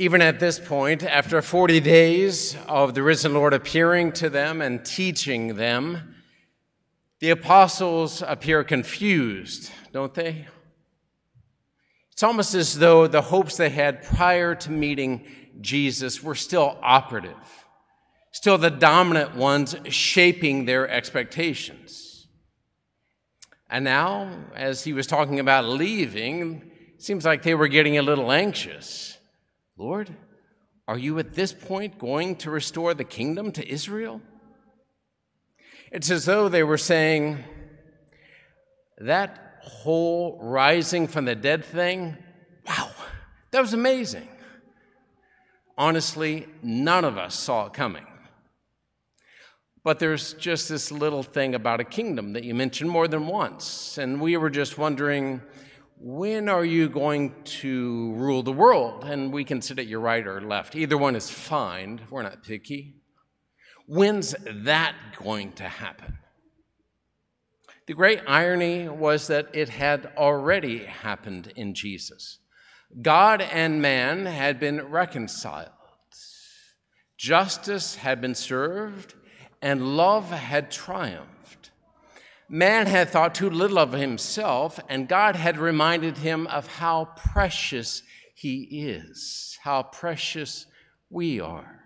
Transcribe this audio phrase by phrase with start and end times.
[0.00, 4.84] Even at this point, after 40 days of the risen Lord appearing to them and
[4.84, 6.14] teaching them,
[7.18, 10.46] the apostles appear confused, don't they?
[12.12, 15.26] It's almost as though the hopes they had prior to meeting
[15.60, 17.34] Jesus were still operative,
[18.30, 22.28] still the dominant ones shaping their expectations.
[23.68, 28.02] And now, as he was talking about leaving, it seems like they were getting a
[28.02, 29.17] little anxious.
[29.78, 30.10] Lord,
[30.88, 34.20] are you at this point going to restore the kingdom to Israel?
[35.92, 37.44] It's as though they were saying,
[38.98, 42.16] that whole rising from the dead thing,
[42.66, 42.90] wow,
[43.52, 44.26] that was amazing.
[45.76, 48.06] Honestly, none of us saw it coming.
[49.84, 53.96] But there's just this little thing about a kingdom that you mentioned more than once.
[53.96, 55.40] And we were just wondering,
[56.00, 59.04] when are you going to rule the world?
[59.04, 60.76] And we can sit at your right or left.
[60.76, 62.00] Either one is fine.
[62.10, 62.94] We're not picky.
[63.86, 66.18] When's that going to happen?
[67.86, 72.38] The great irony was that it had already happened in Jesus.
[73.00, 75.70] God and man had been reconciled,
[77.16, 79.14] justice had been served,
[79.62, 81.37] and love had triumphed.
[82.48, 88.02] Man had thought too little of himself, and God had reminded him of how precious
[88.34, 90.66] he is, how precious
[91.10, 91.84] we are.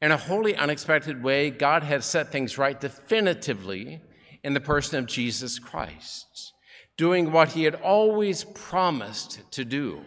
[0.00, 4.00] In a wholly unexpected way, God had set things right definitively
[4.44, 6.52] in the person of Jesus Christ,
[6.96, 10.02] doing what he had always promised to do.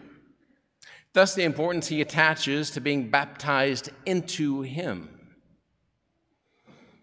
[1.12, 5.15] Thus, the importance he attaches to being baptized into him.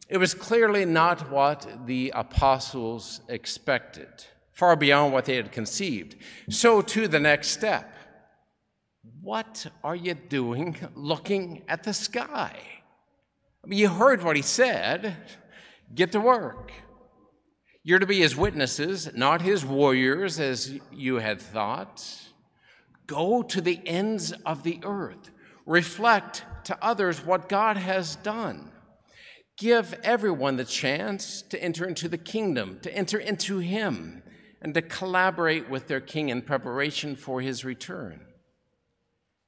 [0.10, 4.10] It was clearly not what the apostles expected,
[4.52, 6.16] far beyond what they had conceived.
[6.50, 7.94] So, to the next step
[9.24, 12.60] what are you doing looking at the sky?
[13.64, 15.16] I mean, you heard what he said
[15.96, 16.74] get to work.
[17.84, 22.06] You're to be his witnesses, not his warriors, as you had thought.
[23.08, 25.32] Go to the ends of the earth.
[25.66, 28.73] Reflect to others what God has done.
[29.58, 34.24] Give everyone the chance to enter into the kingdom, to enter into Him,
[34.62, 38.22] and to collaborate with their king in preparation for His return.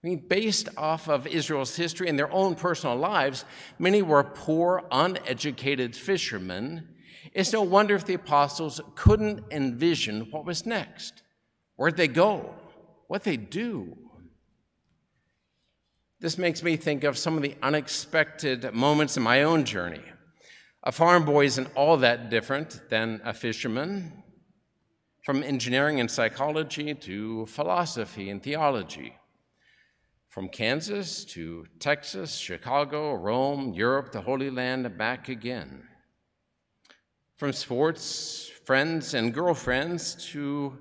[0.04, 3.44] I mean, based off of Israel's history and their own personal lives,
[3.80, 6.88] many were poor, uneducated fishermen.
[7.34, 11.24] It's no wonder if the apostles couldn't envision what was next,
[11.76, 12.54] where'd they go,
[13.08, 13.98] what they do.
[16.25, 20.02] This makes me think of some of the unexpected moments in my own journey.
[20.81, 24.24] A farm boy isn't all that different than a fisherman,
[25.24, 29.16] from engineering and psychology to philosophy and theology.
[30.28, 35.84] From Kansas to Texas, Chicago, Rome, Europe, the Holy Land, back again.
[37.38, 40.80] From sports, friends, and girlfriends to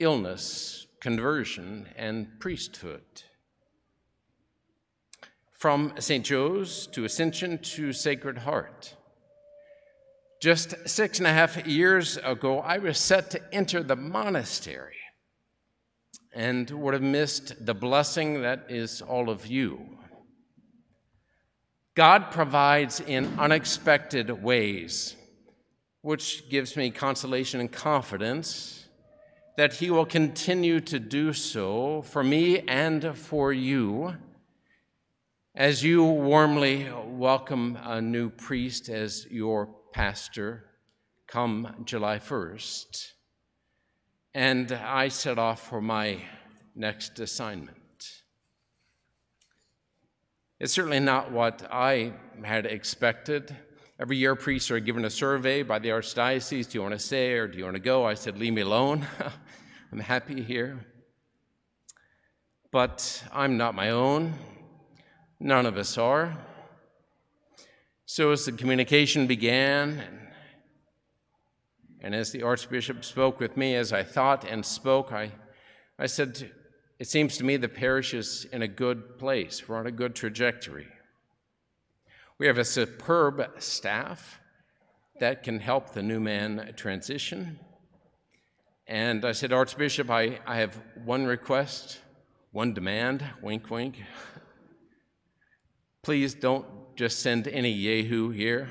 [0.00, 3.04] illness, conversion, and priesthood
[5.62, 6.24] from St.
[6.24, 8.96] Joe's to Ascension to Sacred Heart.
[10.40, 14.96] Just six and a half years ago, I was set to enter the monastery
[16.34, 19.86] and would have missed the blessing that is all of you.
[21.94, 25.14] God provides in unexpected ways,
[26.00, 28.88] which gives me consolation and confidence
[29.56, 34.16] that He will continue to do so for me and for you
[35.54, 40.64] as you warmly welcome a new priest as your pastor
[41.26, 43.12] come July 1st,
[44.32, 46.22] and I set off for my
[46.74, 47.76] next assignment.
[50.58, 53.54] It's certainly not what I had expected.
[54.00, 57.34] Every year, priests are given a survey by the Archdiocese Do you want to stay
[57.34, 58.06] or do you want to go?
[58.06, 59.06] I said, Leave me alone.
[59.92, 60.86] I'm happy here.
[62.70, 64.32] But I'm not my own.
[65.44, 66.38] None of us are.
[68.06, 70.18] So, as the communication began, and,
[72.00, 75.32] and as the Archbishop spoke with me, as I thought and spoke, I,
[75.98, 76.52] I said,
[77.00, 79.68] It seems to me the parish is in a good place.
[79.68, 80.86] We're on a good trajectory.
[82.38, 84.38] We have a superb staff
[85.18, 87.58] that can help the new man transition.
[88.86, 91.98] And I said, Archbishop, I, I have one request,
[92.52, 93.96] one demand, wink, wink.
[96.02, 96.66] Please don't
[96.96, 98.68] just send any Yahoo here.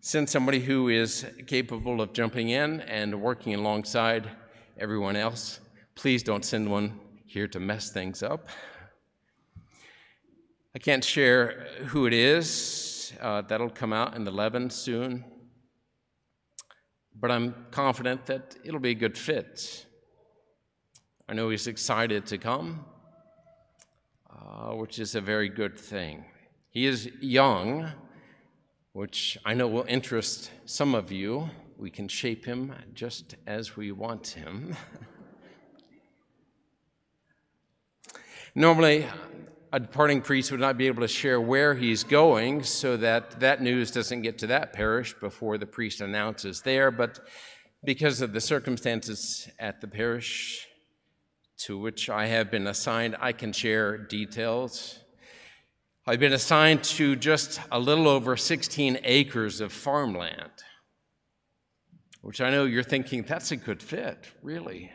[0.00, 4.28] Send somebody who is capable of jumping in and working alongside
[4.76, 5.60] everyone else.
[5.94, 8.48] Please don't send one here to mess things up.
[10.74, 13.12] I can't share who it is.
[13.20, 15.24] Uh, that'll come out in the Leaven soon.
[17.14, 19.86] But I'm confident that it'll be a good fit.
[21.28, 22.84] I know he's excited to come,
[24.46, 26.24] uh, which is a very good thing.
[26.70, 27.90] He is young,
[28.92, 31.50] which I know will interest some of you.
[31.76, 34.76] We can shape him just as we want him.
[38.54, 39.06] Normally,
[39.72, 43.60] a departing priest would not be able to share where he's going so that that
[43.60, 46.90] news doesn't get to that parish before the priest announces there.
[46.90, 47.18] But
[47.84, 50.66] because of the circumstances at the parish
[51.58, 54.98] to which I have been assigned, I can share details.
[56.06, 60.50] I've been assigned to just a little over 16 acres of farmland,
[62.20, 64.92] which I know you're thinking that's a good fit, really.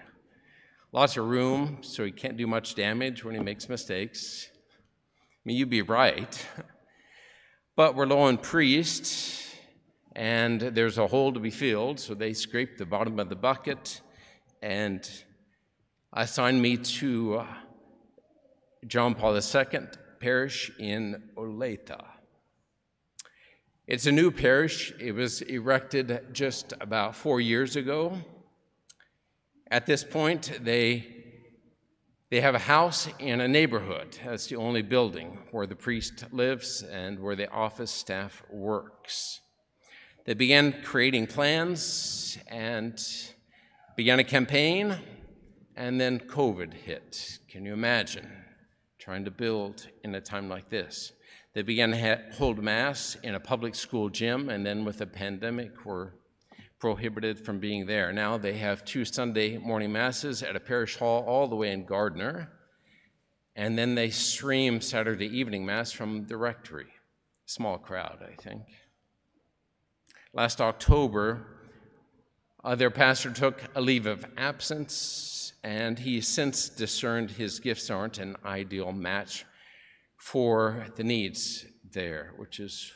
[0.91, 4.47] Lots of room, so he can't do much damage when he makes mistakes.
[4.53, 6.45] I mean, you'd be right.
[7.75, 9.55] But we're low on priests,
[10.15, 14.01] and there's a hole to be filled, so they scrape the bottom of the bucket
[14.61, 15.09] and
[16.13, 17.45] assigned me to uh,
[18.85, 19.79] John Paul II
[20.19, 21.99] parish in Olathe.
[23.87, 24.93] It's a new parish.
[24.99, 28.17] It was erected just about four years ago.
[29.69, 31.17] At this point, they
[32.29, 34.17] they have a house in a neighborhood.
[34.23, 39.41] That's the only building where the priest lives and where the office staff works.
[40.23, 42.97] They began creating plans and
[43.97, 44.97] began a campaign,
[45.75, 47.39] and then COVID hit.
[47.47, 48.31] Can you imagine
[48.99, 51.13] trying to build in a time like this?
[51.53, 55.85] They began to hold Mass in a public school gym, and then with the pandemic,
[55.85, 56.13] were
[56.79, 58.11] prohibited from being there.
[58.11, 61.85] Now they have two Sunday morning masses at a parish hall all the way in
[61.85, 62.51] Gardner,
[63.55, 66.87] and then they stream Saturday evening mass from the rectory.
[67.45, 68.63] Small crowd, I think.
[70.33, 71.45] Last October,
[72.63, 78.19] uh, their pastor took a leave of absence, and he since discerned his gifts aren't
[78.19, 79.45] an ideal match
[80.17, 82.91] for the needs there, which is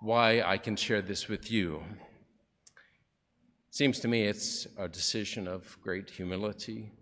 [0.00, 1.82] why I can share this with you.
[3.70, 6.92] Seems to me it's a decision of great humility,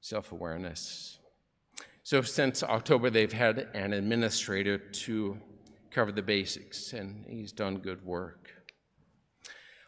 [0.00, 1.18] self awareness.
[2.02, 5.38] So, since October, they've had an administrator to
[5.90, 8.53] cover the basics, and he's done good work.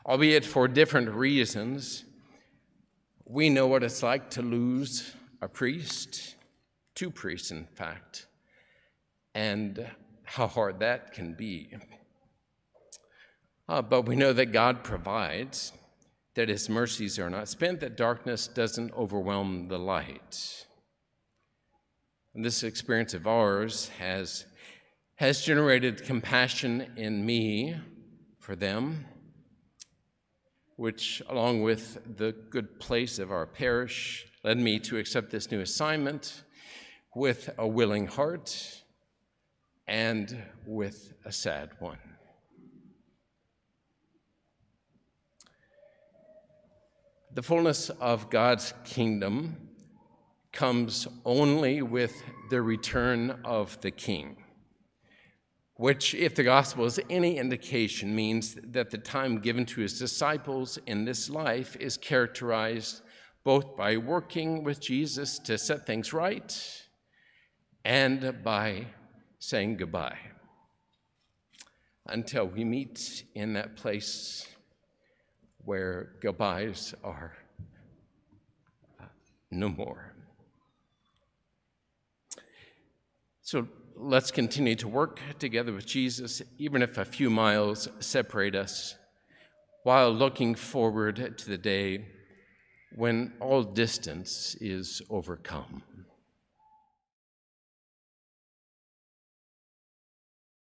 [0.07, 2.05] Albeit for different reasons,
[3.25, 5.13] we know what it's like to lose
[5.43, 6.37] a priest,
[6.95, 8.27] two priests, in fact,
[9.35, 9.91] and
[10.23, 11.71] how hard that can be.
[13.69, 15.73] Uh, but we know that God provides,
[16.37, 20.67] that his mercies are not spent, that darkness doesn't overwhelm the light.
[22.33, 24.47] And this experience of ours has,
[25.17, 27.75] has generated compassion in me
[28.39, 29.07] for them,
[30.77, 35.61] which, along with the good place of our parish, led me to accept this new
[35.61, 36.45] assignment
[37.15, 38.83] with a willing heart
[39.87, 41.99] and with a sad one.
[47.33, 49.69] The fullness of God's kingdom
[50.53, 52.15] comes only with
[52.49, 54.37] the return of the king,
[55.77, 60.79] which, if the gospel is any indication, means that the time given to his disciples
[60.87, 63.03] in this life is characterized
[63.45, 66.83] both by working with Jesus to set things right
[67.85, 68.87] and by
[69.39, 70.19] saying goodbye
[72.07, 74.49] until we meet in that place
[75.59, 77.37] where goodbyes are
[79.01, 79.05] uh,
[79.51, 80.13] no more.
[83.43, 83.69] So
[83.99, 88.95] let's continue to work together with Jesus, even if a few miles separate us,
[89.85, 92.07] while looking forward to the day
[92.95, 95.83] when all distance is overcome.